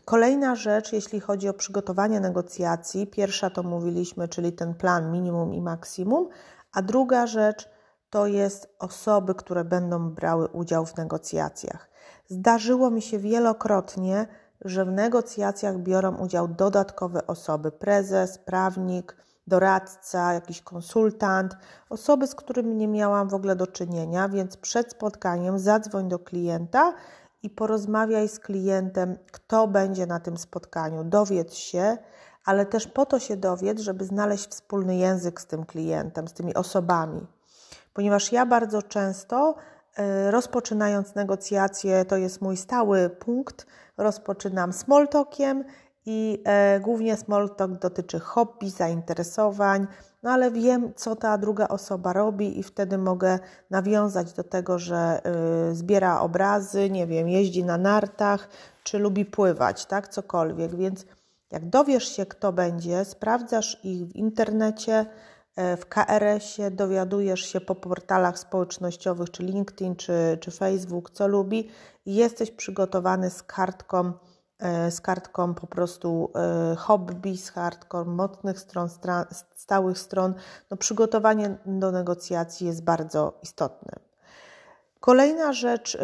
Kolejna 0.04 0.54
rzecz, 0.54 0.92
jeśli 0.92 1.20
chodzi 1.20 1.48
o 1.48 1.54
przygotowanie 1.54 2.20
negocjacji, 2.20 3.06
pierwsza 3.06 3.50
to 3.50 3.62
mówiliśmy, 3.62 4.28
czyli 4.28 4.52
ten 4.52 4.74
plan 4.74 5.12
minimum 5.12 5.54
i 5.54 5.60
maksimum, 5.60 6.28
a 6.72 6.82
druga 6.82 7.26
rzecz 7.26 7.68
to 8.10 8.26
jest 8.26 8.74
osoby, 8.78 9.34
które 9.34 9.64
będą 9.64 10.10
brały 10.10 10.48
udział 10.48 10.86
w 10.86 10.96
negocjacjach. 10.96 11.90
Zdarzyło 12.28 12.90
mi 12.90 13.02
się 13.02 13.18
wielokrotnie, 13.18 14.26
że 14.60 14.84
w 14.84 14.90
negocjacjach 14.90 15.78
biorą 15.78 16.16
udział 16.16 16.48
dodatkowe 16.48 17.26
osoby: 17.26 17.72
prezes, 17.72 18.38
prawnik, 18.38 19.16
doradca, 19.46 20.32
jakiś 20.32 20.62
konsultant, 20.62 21.56
osoby, 21.90 22.26
z 22.26 22.34
którymi 22.34 22.74
nie 22.74 22.88
miałam 22.88 23.28
w 23.28 23.34
ogóle 23.34 23.56
do 23.56 23.66
czynienia, 23.66 24.28
więc 24.28 24.56
przed 24.56 24.90
spotkaniem 24.90 25.58
zadzwoń 25.58 26.08
do 26.08 26.18
klienta 26.18 26.94
i 27.42 27.50
porozmawiaj 27.50 28.28
z 28.28 28.38
klientem, 28.38 29.18
kto 29.32 29.68
będzie 29.68 30.06
na 30.06 30.20
tym 30.20 30.36
spotkaniu. 30.36 31.04
Dowiedz 31.04 31.54
się, 31.54 31.98
ale 32.44 32.66
też 32.66 32.86
po 32.86 33.06
to 33.06 33.18
się 33.18 33.36
dowiedz, 33.36 33.80
żeby 33.80 34.04
znaleźć 34.04 34.48
wspólny 34.48 34.96
język 34.96 35.40
z 35.40 35.46
tym 35.46 35.64
klientem, 35.64 36.28
z 36.28 36.32
tymi 36.32 36.54
osobami. 36.54 37.26
Ponieważ 37.94 38.32
ja 38.32 38.46
bardzo 38.46 38.82
często, 38.82 39.54
y, 39.98 40.30
rozpoczynając 40.30 41.14
negocjacje, 41.14 42.04
to 42.04 42.16
jest 42.16 42.40
mój 42.40 42.56
stały 42.56 43.10
punkt, 43.10 43.66
rozpoczynam 43.96 44.72
small 44.72 45.08
talkiem 45.08 45.64
i 46.06 46.42
e, 46.44 46.80
głównie 46.80 47.16
small 47.16 47.50
talk 47.56 47.78
dotyczy 47.78 48.20
hobby, 48.20 48.70
zainteresowań, 48.70 49.86
no 50.22 50.30
ale 50.30 50.50
wiem, 50.50 50.92
co 50.96 51.16
ta 51.16 51.38
druga 51.38 51.68
osoba 51.68 52.12
robi 52.12 52.58
i 52.58 52.62
wtedy 52.62 52.98
mogę 52.98 53.38
nawiązać 53.70 54.32
do 54.32 54.44
tego, 54.44 54.78
że 54.78 55.20
y, 55.70 55.74
zbiera 55.74 56.20
obrazy, 56.20 56.90
nie 56.90 57.06
wiem, 57.06 57.28
jeździ 57.28 57.64
na 57.64 57.78
nartach, 57.78 58.48
czy 58.82 58.98
lubi 58.98 59.24
pływać, 59.24 59.86
tak, 59.86 60.08
cokolwiek, 60.08 60.76
więc 60.76 61.06
jak 61.50 61.68
dowiesz 61.68 62.16
się, 62.16 62.26
kto 62.26 62.52
będzie, 62.52 63.04
sprawdzasz 63.04 63.80
ich 63.84 64.06
w 64.06 64.16
internecie, 64.16 65.06
e, 65.56 65.76
w 65.76 65.86
KRS-ie, 65.86 66.70
dowiadujesz 66.70 67.40
się 67.40 67.60
po 67.60 67.74
portalach 67.74 68.38
społecznościowych, 68.38 69.30
czy 69.30 69.42
LinkedIn, 69.42 69.96
czy, 69.96 70.38
czy 70.40 70.50
Facebook, 70.50 71.10
co 71.10 71.28
lubi, 71.28 71.70
i 72.06 72.14
jesteś 72.14 72.50
przygotowany 72.50 73.30
z 73.30 73.42
kartką, 73.42 74.12
z 74.90 75.00
kartką 75.00 75.54
po 75.54 75.66
prostu 75.66 76.30
e, 76.34 76.76
hobby, 76.76 77.38
z 77.38 77.52
kartką 77.52 78.04
mocnych 78.04 78.60
stron, 78.60 78.88
stałych 79.56 79.98
stron. 79.98 80.34
No, 80.70 80.76
przygotowanie 80.76 81.58
do 81.66 81.92
negocjacji 81.92 82.66
jest 82.66 82.84
bardzo 82.84 83.38
istotne. 83.42 83.92
Kolejna 85.00 85.52
rzecz, 85.52 85.98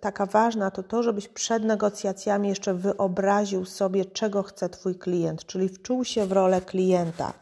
taka 0.00 0.26
ważna, 0.26 0.70
to 0.70 0.82
to, 0.82 1.02
żebyś 1.02 1.28
przed 1.28 1.64
negocjacjami 1.64 2.48
jeszcze 2.48 2.74
wyobraził 2.74 3.64
sobie, 3.64 4.04
czego 4.04 4.42
chce 4.42 4.68
Twój 4.68 4.94
klient, 4.94 5.46
czyli 5.46 5.68
wczuł 5.68 6.04
się 6.04 6.26
w 6.26 6.32
rolę 6.32 6.60
klienta, 6.60 7.32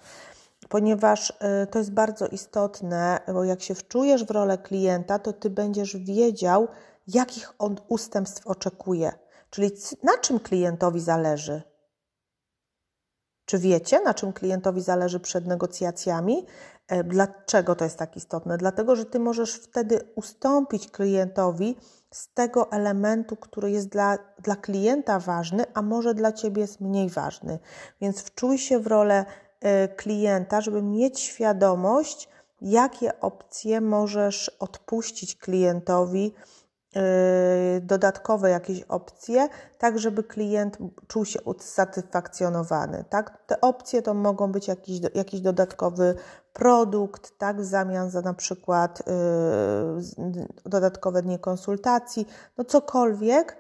ponieważ 0.68 1.30
y, 1.30 1.66
to 1.66 1.78
jest 1.78 1.92
bardzo 1.92 2.26
istotne, 2.26 3.20
bo 3.32 3.44
jak 3.44 3.62
się 3.62 3.74
wczujesz 3.74 4.24
w 4.24 4.30
rolę 4.30 4.58
klienta, 4.58 5.18
to 5.18 5.32
Ty 5.32 5.50
będziesz 5.50 5.96
wiedział, 5.96 6.68
jakich 7.08 7.52
on 7.58 7.76
ustępstw 7.88 8.46
oczekuje, 8.46 9.12
czyli 9.52 9.70
na 10.02 10.18
czym 10.18 10.40
klientowi 10.40 11.00
zależy. 11.00 11.62
Czy 13.44 13.58
wiecie, 13.58 14.00
na 14.00 14.14
czym 14.14 14.32
klientowi 14.32 14.80
zależy 14.82 15.20
przed 15.20 15.46
negocjacjami? 15.46 16.46
E, 16.88 17.04
dlaczego 17.04 17.74
to 17.74 17.84
jest 17.84 17.98
tak 17.98 18.16
istotne? 18.16 18.58
Dlatego, 18.58 18.96
że 18.96 19.04
ty 19.04 19.20
możesz 19.20 19.54
wtedy 19.54 20.00
ustąpić 20.14 20.90
klientowi 20.90 21.76
z 22.10 22.32
tego 22.34 22.72
elementu, 22.72 23.36
który 23.36 23.70
jest 23.70 23.88
dla, 23.88 24.18
dla 24.42 24.56
klienta 24.56 25.18
ważny, 25.18 25.64
a 25.74 25.82
może 25.82 26.14
dla 26.14 26.32
ciebie 26.32 26.62
jest 26.62 26.80
mniej 26.80 27.10
ważny. 27.10 27.58
Więc 28.00 28.20
wczuj 28.22 28.58
się 28.58 28.78
w 28.78 28.86
rolę 28.86 29.24
e, 29.60 29.88
klienta, 29.88 30.60
żeby 30.60 30.82
mieć 30.82 31.20
świadomość, 31.20 32.28
jakie 32.60 33.20
opcje 33.20 33.80
możesz 33.80 34.48
odpuścić 34.48 35.36
klientowi 35.36 36.34
dodatkowe 37.80 38.50
jakieś 38.50 38.82
opcje, 38.82 39.48
tak 39.78 39.98
żeby 39.98 40.22
klient 40.22 40.78
czuł 41.06 41.24
się 41.24 41.42
usatysfakcjonowany. 41.42 43.04
Tak? 43.08 43.44
Te 43.46 43.60
opcje 43.60 44.02
to 44.02 44.14
mogą 44.14 44.52
być 44.52 44.68
jakiś, 44.68 45.00
jakiś 45.14 45.40
dodatkowy 45.40 46.14
produkt, 46.52 47.38
tak, 47.38 47.60
w 47.60 47.64
zamian 47.64 48.10
za 48.10 48.20
na 48.20 48.34
przykład 48.34 49.02
yy, 50.16 50.46
dodatkowe 50.66 51.22
dni 51.22 51.38
konsultacji, 51.38 52.26
no 52.58 52.64
cokolwiek, 52.64 53.56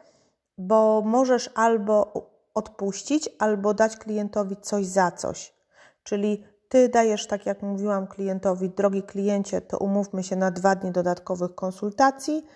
bo 0.58 1.02
możesz 1.04 1.50
albo 1.54 2.12
odpuścić, 2.54 3.30
albo 3.38 3.74
dać 3.74 3.96
klientowi 3.96 4.56
coś 4.56 4.86
za 4.86 5.10
coś. 5.10 5.54
Czyli 6.02 6.44
ty 6.68 6.88
dajesz, 6.88 7.26
tak 7.26 7.46
jak 7.46 7.62
mówiłam 7.62 8.06
klientowi, 8.06 8.70
drogi 8.70 9.02
kliencie, 9.02 9.60
to 9.60 9.78
umówmy 9.78 10.22
się 10.22 10.36
na 10.36 10.50
dwa 10.50 10.74
dni 10.74 10.90
dodatkowych 10.90 11.54
konsultacji, 11.54 12.46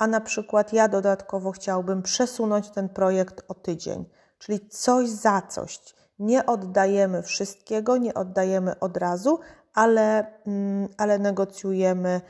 a 0.00 0.06
na 0.06 0.20
przykład 0.20 0.72
ja 0.72 0.88
dodatkowo 0.88 1.52
chciałbym 1.52 2.02
przesunąć 2.02 2.70
ten 2.70 2.88
projekt 2.88 3.44
o 3.48 3.54
tydzień, 3.54 4.04
czyli 4.38 4.68
coś 4.68 5.08
za 5.08 5.42
coś. 5.42 5.80
Nie 6.18 6.46
oddajemy 6.46 7.22
wszystkiego, 7.22 7.96
nie 7.96 8.14
oddajemy 8.14 8.78
od 8.78 8.96
razu, 8.96 9.40
ale, 9.74 10.26
mm, 10.46 10.88
ale 10.96 11.18
negocjujemy, 11.18 12.20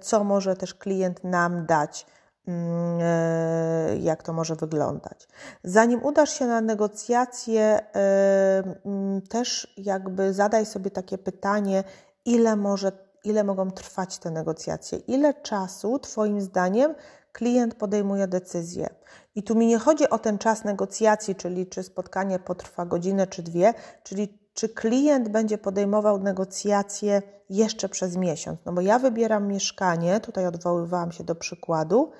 co 0.00 0.24
może 0.24 0.56
też 0.56 0.74
klient 0.74 1.24
nam 1.24 1.66
dać, 1.66 2.06
mm, 2.46 2.98
e, 3.02 3.96
jak 3.98 4.22
to 4.22 4.32
może 4.32 4.56
wyglądać. 4.56 5.28
Zanim 5.64 6.04
udasz 6.04 6.30
się 6.30 6.46
na 6.46 6.60
negocjacje, 6.60 7.62
e, 7.62 8.62
mm, 8.84 9.22
też 9.22 9.74
jakby 9.76 10.34
zadaj 10.34 10.66
sobie 10.66 10.90
takie 10.90 11.18
pytanie, 11.18 11.84
ile 12.24 12.56
może 12.56 13.07
ile 13.24 13.44
mogą 13.44 13.70
trwać 13.70 14.18
te 14.18 14.30
negocjacje, 14.30 14.98
ile 14.98 15.34
czasu 15.34 15.98
Twoim 15.98 16.40
zdaniem 16.40 16.94
klient 17.32 17.74
podejmuje 17.74 18.28
decyzję. 18.28 18.88
I 19.34 19.42
tu 19.42 19.54
mi 19.54 19.66
nie 19.66 19.78
chodzi 19.78 20.10
o 20.10 20.18
ten 20.18 20.38
czas 20.38 20.64
negocjacji, 20.64 21.34
czyli 21.34 21.66
czy 21.66 21.82
spotkanie 21.82 22.38
potrwa 22.38 22.86
godzinę 22.86 23.26
czy 23.26 23.42
dwie, 23.42 23.74
czyli 24.02 24.38
czy 24.54 24.68
klient 24.68 25.28
będzie 25.28 25.58
podejmował 25.58 26.18
negocjacje 26.18 27.22
jeszcze 27.50 27.88
przez 27.88 28.16
miesiąc. 28.16 28.58
No 28.64 28.72
bo 28.72 28.80
ja 28.80 28.98
wybieram 28.98 29.46
mieszkanie, 29.46 30.20
tutaj 30.20 30.46
odwoływałam 30.46 31.12
się 31.12 31.24
do 31.24 31.34
przykładu, 31.34 32.12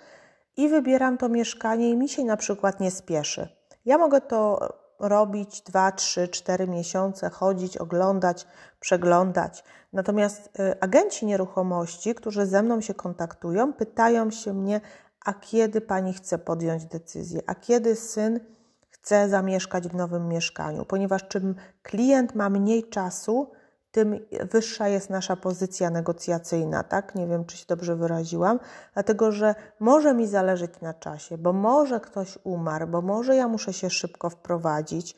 i 0.56 0.68
wybieram 0.68 1.18
to 1.18 1.28
mieszkanie 1.28 1.90
i 1.90 1.96
mi 1.96 2.08
się 2.08 2.24
na 2.24 2.37
przykład 2.37 2.80
nie 2.80 2.90
spieszy. 2.90 3.48
Ja 3.84 3.98
mogę 3.98 4.20
to 4.20 4.68
robić 4.98 5.61
2, 5.61 5.92
3, 5.92 6.28
4 6.28 6.68
miesiące, 6.68 7.30
chodzić, 7.30 7.76
oglądać, 7.76 8.46
przeglądać. 8.80 9.64
Natomiast 9.92 10.61
y, 10.61 10.81
agenci 10.81 11.27
nieruchomości, 11.27 12.14
którzy 12.14 12.46
ze 12.46 12.62
mną 12.62 12.81
się 12.81 12.94
kontaktują, 12.94 13.72
pytają 13.72 14.31
się 14.31 14.55
mnie, 14.55 14.81
a 15.24 15.35
kiedy 15.35 15.81
pani 15.81 16.12
chce 16.12 16.38
podjąć 16.38 16.85
decyzję, 16.85 17.40
a 17.46 17.55
kiedy 17.55 17.96
syn 17.96 18.40
chce 18.88 19.29
zamieszkać 19.29 19.88
w 19.88 19.94
nowym 19.94 20.29
mieszkaniu, 20.29 20.85
ponieważ 20.85 21.29
czym 21.29 21.55
klient 21.83 22.35
ma 22.35 22.51
mniej 22.51 22.88
czasu, 22.88 23.51
tym 23.90 24.27
wyższa 24.53 24.88
jest 24.88 25.11
nasza 25.11 25.37
pozycja 25.37 25.90
negocjacyjna, 25.90 26.83
tak? 26.83 27.14
Nie 27.14 27.27
wiem, 27.27 27.44
czy 27.44 27.57
się 27.57 27.64
dobrze 27.68 27.96
wyraziłam, 27.96 28.61
dlatego 28.94 29.33
że 29.33 29.55
może 29.81 30.14
mi 30.14 30.27
zależeć 30.27 30.81
na 30.81 30.94
czasie, 30.94 31.38
bo 31.38 31.53
może 31.53 32.01
ktoś 32.01 32.38
umarł, 32.44 32.87
bo 32.87 33.03
może 33.03 33.37
ja 33.37 33.48
muszę 33.48 33.72
się 33.72 33.90
szybko 33.90 34.31
wprowadzić. 34.31 35.16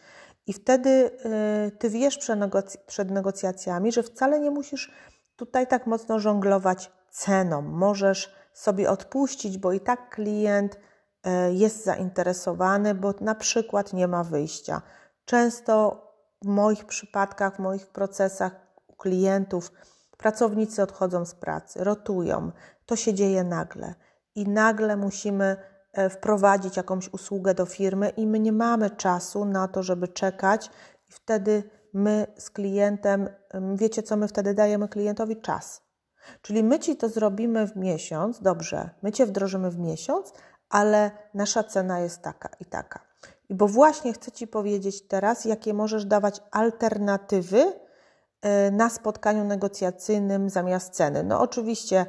I 0.51 0.53
wtedy 0.53 1.11
yy, 1.65 1.71
ty 1.71 1.91
wiesz 1.91 2.19
przed 2.87 3.11
negocjacjami, 3.11 3.93
że 3.93 4.03
wcale 4.03 4.41
nie 4.41 4.51
musisz 4.51 4.93
tutaj 5.37 5.67
tak 5.67 5.87
mocno 5.87 6.19
żonglować 6.19 6.93
ceną. 7.11 7.63
Możesz 7.63 8.35
sobie 8.53 8.91
odpuścić, 8.91 9.59
bo 9.59 9.73
i 9.73 9.81
tak 9.81 10.09
klient 10.15 10.79
yy, 11.25 11.55
jest 11.55 11.85
zainteresowany, 11.85 12.95
bo 12.95 13.15
na 13.21 13.35
przykład 13.35 13.93
nie 13.93 14.09
ma 14.09 14.25
wyjścia. 14.25 14.83
Często 15.25 16.03
w 16.43 16.47
moich 16.47 16.85
przypadkach, 16.85 17.57
w 17.57 17.59
moich 17.59 17.87
procesach 17.87 18.53
u 18.87 18.97
klientów 18.97 19.73
pracownicy 20.17 20.83
odchodzą 20.83 21.25
z 21.25 21.35
pracy, 21.35 21.85
rotują. 21.85 22.53
To 22.87 22.97
się 22.97 23.15
dzieje 23.15 23.45
nagle 23.45 23.95
i 24.35 24.49
nagle 24.49 24.97
musimy 24.97 25.57
wprowadzić 26.11 26.77
jakąś 26.77 27.09
usługę 27.09 27.55
do 27.55 27.67
firmy 27.67 28.09
i 28.09 28.27
my 28.27 28.41
nie 28.41 28.53
mamy 28.53 28.91
czasu 28.91 29.45
na 29.45 29.69
to, 29.69 29.83
żeby 29.83 30.09
czekać 30.09 30.71
i 31.09 31.13
wtedy 31.13 31.63
my 31.95 32.27
z 32.37 32.51
klientem, 32.51 33.29
wiecie 33.75 34.03
co 34.03 34.17
my 34.17 34.29
wtedy 34.29 34.55
dajemy 34.55 34.89
klientowi? 34.89 35.41
Czas. 35.41 35.83
Czyli 36.43 36.65
my 36.65 36.79
ci 36.79 36.97
to 36.97 37.09
zrobimy 37.09 37.67
w 37.67 37.77
miesiąc, 37.77 38.43
dobrze, 38.43 38.91
my 39.03 39.13
cię 39.13 39.27
wdrożymy 39.27 39.71
w 39.71 39.79
miesiąc, 39.79 40.33
ale 40.69 41.11
nasza 41.35 41.65
cena 41.65 42.01
jest 42.01 42.23
taka 42.23 42.49
i 42.61 42.65
taka. 42.65 43.01
I 43.49 43.55
bo 43.55 43.69
właśnie 43.69 44.13
chcę 44.13 44.33
Ci 44.33 44.47
powiedzieć 44.47 45.09
teraz, 45.09 45.45
jakie 45.45 45.75
możesz 45.75 46.05
dawać 46.05 46.41
alternatywy 46.51 47.73
e, 48.43 48.71
na 48.71 48.91
spotkaniu 48.91 49.45
negocjacyjnym 49.45 50.51
zamiast 50.51 50.93
ceny. 50.93 51.23
No 51.23 51.41
oczywiście 51.41 52.07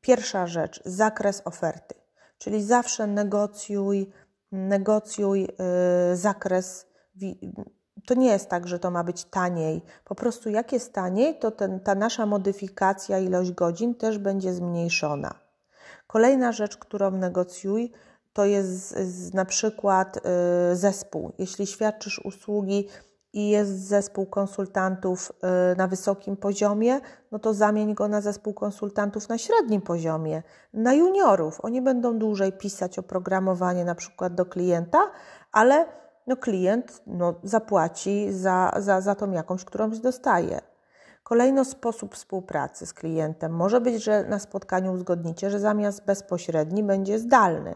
pierwsza 0.00 0.46
rzecz, 0.46 0.82
zakres 0.84 1.42
oferty, 1.44 1.94
czyli 2.38 2.64
zawsze 2.64 3.06
negocjuj, 3.06 4.10
negocjuj 4.52 5.40
yy, 5.40 6.16
zakres. 6.16 6.86
To 8.06 8.14
nie 8.14 8.28
jest 8.28 8.48
tak, 8.48 8.68
że 8.68 8.78
to 8.78 8.90
ma 8.90 9.04
być 9.04 9.24
taniej. 9.24 9.82
Po 10.04 10.14
prostu 10.14 10.50
jak 10.50 10.72
jest 10.72 10.92
taniej, 10.92 11.38
to 11.38 11.50
ten, 11.50 11.80
ta 11.80 11.94
nasza 11.94 12.26
modyfikacja, 12.26 13.18
ilość 13.18 13.52
godzin 13.52 13.94
też 13.94 14.18
będzie 14.18 14.54
zmniejszona. 14.54 15.34
Kolejna 16.06 16.52
rzecz, 16.52 16.76
którą 16.76 17.10
negocjuj, 17.10 17.92
to 18.32 18.44
jest 18.44 18.94
na 19.34 19.44
przykład 19.44 20.16
y, 20.16 20.20
zespół. 20.76 21.32
Jeśli 21.38 21.66
świadczysz 21.66 22.18
usługi 22.18 22.88
i 23.36 23.48
jest 23.48 23.88
zespół 23.88 24.26
konsultantów 24.26 25.32
y, 25.72 25.76
na 25.76 25.88
wysokim 25.88 26.36
poziomie, 26.36 27.00
no 27.32 27.38
to 27.38 27.54
zamień 27.54 27.94
go 27.94 28.08
na 28.08 28.20
zespół 28.20 28.54
konsultantów 28.54 29.28
na 29.28 29.38
średnim 29.38 29.80
poziomie, 29.80 30.42
na 30.74 30.94
juniorów. 30.94 31.64
Oni 31.64 31.82
będą 31.82 32.18
dłużej 32.18 32.52
pisać 32.52 32.98
oprogramowanie 32.98 33.84
na 33.84 33.94
przykład 33.94 34.34
do 34.34 34.46
klienta, 34.46 34.98
ale 35.52 35.86
no 36.26 36.36
klient 36.36 37.02
no, 37.06 37.34
zapłaci 37.42 38.32
za, 38.32 38.72
za, 38.76 39.00
za 39.00 39.14
tą 39.14 39.30
jakąś, 39.30 39.64
którąś 39.64 39.98
dostaje. 39.98 40.60
Kolejno 41.22 41.64
sposób 41.64 42.14
współpracy 42.14 42.86
z 42.86 42.92
klientem. 42.92 43.52
Może 43.52 43.80
być, 43.80 44.04
że 44.04 44.24
na 44.24 44.38
spotkaniu 44.38 44.92
uzgodnicie, 44.92 45.50
że 45.50 45.60
zamiast 45.60 46.04
bezpośredni 46.04 46.82
będzie 46.84 47.18
zdalny. 47.18 47.74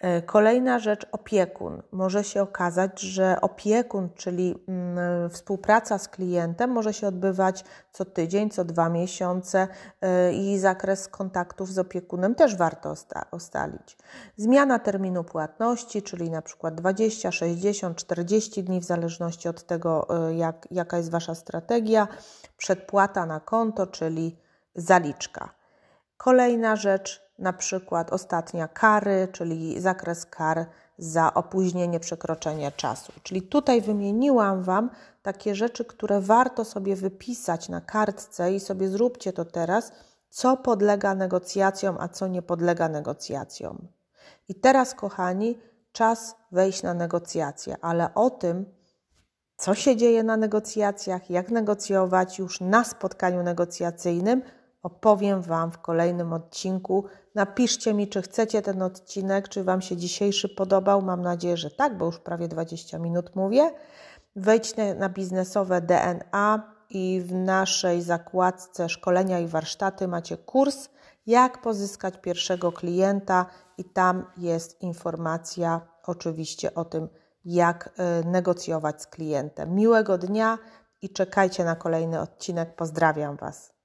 E, 0.00 0.22
kolejna 0.22 0.78
rzecz, 0.78 1.06
opiekun. 1.12 1.82
Może 1.92 2.24
się 2.24 2.42
okazać, 2.42 3.00
że 3.00 3.40
opiekun, 3.40 4.08
czyli 4.14 4.54
mm, 4.68 5.30
współpraca 5.30 5.98
z 5.98 6.08
klientem, 6.08 6.70
może 6.70 6.92
się 6.92 7.06
odbywać 7.06 7.64
co 7.92 8.04
tydzień, 8.04 8.50
co 8.50 8.64
dwa 8.64 8.88
miesiące 8.88 9.68
e, 10.00 10.32
i 10.32 10.58
zakres 10.58 11.08
kontaktów 11.08 11.72
z 11.72 11.78
opiekunem 11.78 12.34
też 12.34 12.56
warto 12.56 12.94
ustalić. 13.32 13.96
Zmiana 14.36 14.78
terminu 14.78 15.24
płatności, 15.24 16.02
czyli 16.02 16.30
na 16.30 16.42
przykład 16.42 16.74
20, 16.74 17.32
60, 17.32 17.96
40 17.96 18.64
dni, 18.64 18.80
w 18.80 18.84
zależności 18.84 19.48
od 19.48 19.66
tego, 19.66 20.06
e, 20.28 20.34
jak, 20.34 20.68
jaka 20.70 20.96
jest 20.96 21.10
Wasza 21.10 21.34
strategia. 21.34 22.08
Przedpłata 22.56 23.26
na 23.26 23.40
konto, 23.40 23.86
czyli 23.86 24.36
zaliczka. 24.74 25.54
Kolejna 26.16 26.76
rzecz, 26.76 27.29
na 27.40 27.52
przykład 27.52 28.12
ostatnia 28.12 28.68
kary, 28.68 29.28
czyli 29.32 29.80
zakres 29.80 30.26
kar 30.26 30.66
za 30.98 31.34
opóźnienie, 31.34 32.00
przekroczenie 32.00 32.72
czasu. 32.72 33.12
Czyli 33.22 33.42
tutaj 33.42 33.80
wymieniłam 33.80 34.62
Wam 34.62 34.90
takie 35.22 35.54
rzeczy, 35.54 35.84
które 35.84 36.20
warto 36.20 36.64
sobie 36.64 36.96
wypisać 36.96 37.68
na 37.68 37.80
kartce 37.80 38.52
i 38.52 38.60
sobie 38.60 38.88
zróbcie 38.88 39.32
to 39.32 39.44
teraz, 39.44 39.92
co 40.30 40.56
podlega 40.56 41.14
negocjacjom, 41.14 41.96
a 42.00 42.08
co 42.08 42.26
nie 42.26 42.42
podlega 42.42 42.88
negocjacjom. 42.88 43.88
I 44.48 44.54
teraz, 44.54 44.94
kochani, 44.94 45.58
czas 45.92 46.36
wejść 46.52 46.82
na 46.82 46.94
negocjacje, 46.94 47.76
ale 47.80 48.14
o 48.14 48.30
tym, 48.30 48.66
co 49.56 49.74
się 49.74 49.96
dzieje 49.96 50.22
na 50.22 50.36
negocjacjach, 50.36 51.30
jak 51.30 51.50
negocjować 51.50 52.38
już 52.38 52.60
na 52.60 52.84
spotkaniu 52.84 53.42
negocjacyjnym, 53.42 54.42
opowiem 54.82 55.42
Wam 55.42 55.72
w 55.72 55.78
kolejnym 55.78 56.32
odcinku. 56.32 57.04
Napiszcie 57.34 57.94
mi, 57.94 58.08
czy 58.08 58.22
chcecie 58.22 58.62
ten 58.62 58.82
odcinek, 58.82 59.48
czy 59.48 59.64
Wam 59.64 59.82
się 59.82 59.96
dzisiejszy 59.96 60.48
podobał. 60.48 61.02
Mam 61.02 61.22
nadzieję, 61.22 61.56
że 61.56 61.70
tak, 61.70 61.98
bo 61.98 62.06
już 62.06 62.18
prawie 62.18 62.48
20 62.48 62.98
minut 62.98 63.36
mówię. 63.36 63.70
Wejdźcie 64.36 64.94
na 64.94 65.08
biznesowe 65.08 65.80
DNA 65.80 66.72
i 66.90 67.22
w 67.24 67.32
naszej 67.32 68.02
zakładce 68.02 68.88
szkolenia 68.88 69.38
i 69.38 69.46
warsztaty 69.46 70.08
macie 70.08 70.36
kurs, 70.36 70.88
jak 71.26 71.62
pozyskać 71.62 72.14
pierwszego 72.20 72.72
klienta, 72.72 73.46
i 73.80 73.84
tam 73.84 74.26
jest 74.36 74.82
informacja 74.82 75.80
oczywiście 76.06 76.74
o 76.74 76.84
tym, 76.84 77.08
jak 77.44 78.00
y, 78.22 78.28
negocjować 78.28 79.02
z 79.02 79.06
klientem. 79.06 79.74
Miłego 79.74 80.18
dnia 80.18 80.58
i 81.02 81.10
czekajcie 81.10 81.64
na 81.64 81.76
kolejny 81.76 82.20
odcinek. 82.20 82.76
Pozdrawiam 82.76 83.36
Was. 83.36 83.79